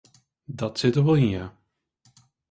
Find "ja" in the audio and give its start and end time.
1.35-1.45